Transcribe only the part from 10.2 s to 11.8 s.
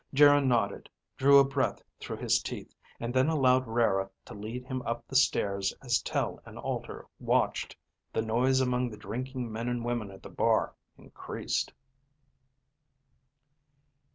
the bar increased.